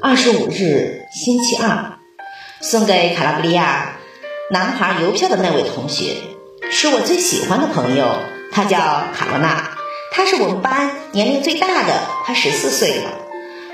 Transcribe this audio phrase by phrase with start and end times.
[0.00, 1.98] 二十五日，星期二，
[2.60, 3.96] 送给卡拉布利亚
[4.50, 6.14] 男孩邮票的那位同学，
[6.70, 8.06] 是我最喜欢的朋友，
[8.52, 9.76] 他叫卡罗娜，
[10.12, 13.10] 他是我们班年龄最大的，他十四岁了。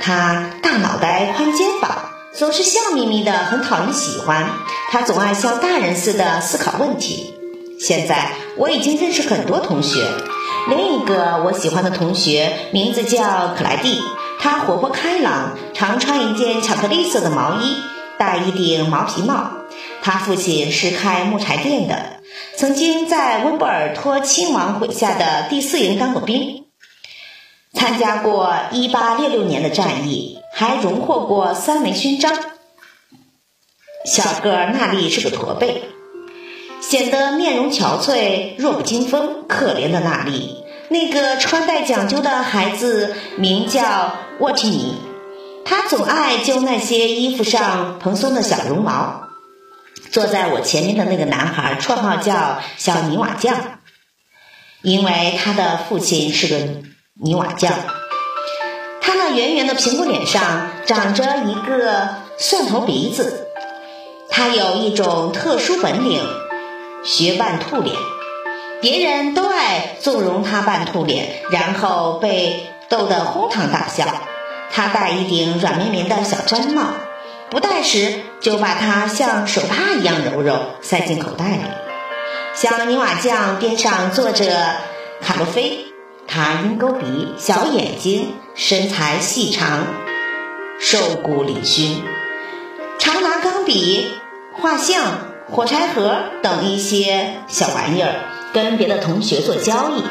[0.00, 4.50] 他大脑袋、宽肩膀，总是笑眯眯的，很讨人喜欢。
[4.90, 7.34] 他总爱像大人似的思考问题。
[7.78, 10.06] 现在我已经认识很多同学。
[10.68, 13.98] 另一个我喜欢的同学名字叫克莱蒂，
[14.40, 17.76] 他活泼开朗，常穿一件巧克力色的毛衣，
[18.18, 19.50] 戴一顶毛皮帽。
[20.02, 22.20] 他父亲是开木柴店的，
[22.56, 26.64] 曾经在温布尔托亲王麾下的第四营当过兵，
[27.74, 32.32] 参加过1866年的战役，还荣获过三枚勋章。
[34.06, 35.84] 小个儿娜丽是个驼背。
[36.80, 39.44] 显得面容憔悴、弱不禁风。
[39.46, 44.96] 可怜的娜丽，那个穿戴讲究的孩子名叫沃提尼，
[45.64, 49.28] 他总爱揪那些衣服上蓬松的小绒毛。
[50.10, 53.78] 坐在我前面的那个男孩，绰号叫小泥瓦匠，
[54.82, 56.56] 因为他的父亲是个
[57.22, 57.72] 泥瓦匠。
[59.00, 63.46] 他那圆圆的苹果脸上长着一个蒜头鼻子，
[64.28, 66.20] 他有一种特殊本领。
[67.02, 67.96] 学扮兔脸，
[68.80, 74.06] 别人都爱纵容他扮兔脸，然后被逗得哄堂大笑。
[74.72, 76.84] 他戴一顶软绵绵的小毡帽，
[77.50, 81.62] 不戴时就把它像手帕一样揉揉，塞进口袋里。
[82.54, 84.76] 小泥瓦匠边上坐着
[85.20, 85.86] 卡洛菲，
[86.26, 89.86] 他鹰钩鼻，小眼睛，身材细长，
[90.78, 91.98] 瘦骨嶙峋，
[92.98, 94.14] 常拿钢笔
[94.58, 95.28] 画像。
[95.52, 98.14] 火柴盒等一些小玩意儿，
[98.52, 100.02] 跟别的同学做交易，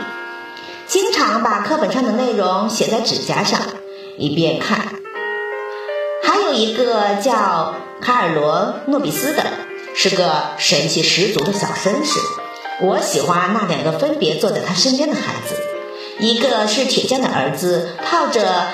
[0.88, 3.60] 经常把课本上的内容写在指甲上，
[4.18, 4.96] 一边看。
[6.24, 9.44] 还有一个叫卡尔罗诺比斯的，
[9.94, 12.20] 是个神气十足的小绅士。
[12.82, 15.56] 我喜欢那两个分别坐在他身边的孩子，
[16.20, 18.68] 一个是铁匠的儿子，套着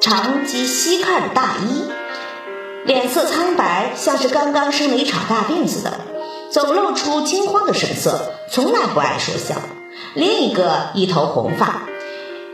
[0.00, 1.90] 长及膝盖的大衣。
[2.84, 6.00] 脸色苍白，像是刚刚生了一场大病似的，
[6.52, 9.56] 总露出惊慌的神色，从来不爱说笑。
[10.14, 11.82] 另一个一头红发，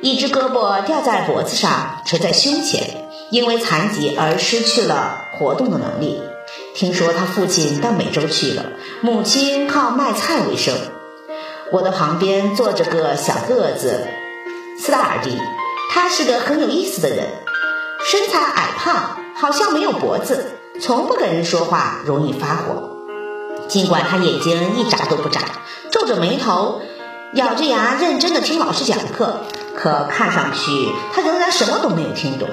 [0.02, 6.20] 一只胳膊吊在脖子上，垂在胸前，因为残疾而失去了活动的能力。
[6.74, 8.66] 听说他父亲到美洲去了，
[9.00, 10.74] 母亲靠卖菜为生。
[11.72, 14.06] 我的旁边坐着个小个子
[14.78, 15.38] 斯达尔迪，
[15.92, 17.26] 他是个很有意思的人，
[18.04, 19.16] 身材矮胖。
[19.38, 22.95] 好像没有脖子，从不跟人说话，容易发火。
[23.68, 25.40] 尽管他眼睛一眨都不眨，
[25.90, 26.80] 皱着眉头，
[27.34, 29.40] 咬着牙认真的听老师讲课，
[29.76, 32.48] 可看上去他仍然什么都没有听懂。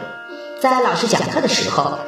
[0.59, 1.99] 在老师讲课的时候，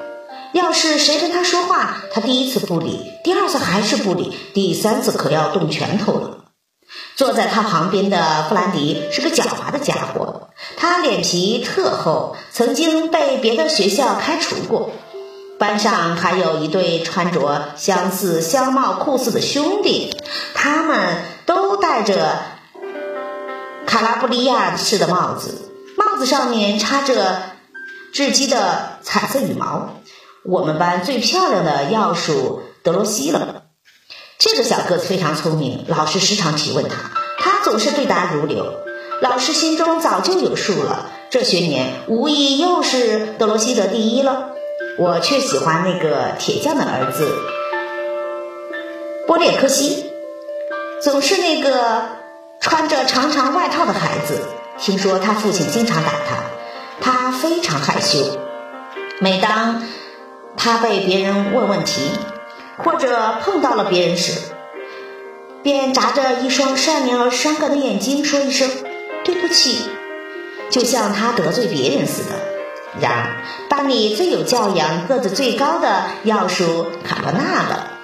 [0.53, 6.37] 要是谁跟他说话，他第一次不理，第二次还是不理，第三次可要动拳头了。
[7.15, 14.91] 坐在他旁边的弗兰迪是个狡猾的家伙，他脸皮特厚，曾经被别的学校开除过。
[15.57, 20.13] 班上还有一对穿着相似相貌酷似的兄弟，
[20.53, 22.39] 他们都戴着
[23.85, 27.41] 卡拉布利亚式的帽子，帽子上面插着
[28.13, 30.01] 雉鸡的彩色羽毛。
[30.43, 33.63] 我们班最漂亮的要数德罗西了。
[34.37, 38.73] 这个小个子非常聪明，老师时常提问他，他总是对答如流。
[39.21, 44.49] 老师心中早就有数了，这学年无疑又是德罗西得第一了。
[44.97, 47.27] 我却喜欢那个铁匠的儿子
[49.27, 50.11] 波列克西，
[51.01, 52.03] 总是那个
[52.59, 54.39] 穿着长长外套的孩子。
[54.77, 56.43] 听说他父亲经常打他，
[57.01, 58.19] 他非常害羞。
[59.19, 59.83] 每当
[60.57, 62.11] 他被别人问问题。
[62.77, 64.33] 或者碰到了别人时，
[65.63, 68.69] 便眨着一双善良而伤感的眼睛，说一声
[69.23, 69.85] “对不起”，
[70.69, 72.31] 就像他得罪别人似的。
[72.99, 73.35] 然而，
[73.69, 77.94] 班里最有教养、个子最高的要数卡罗娜了。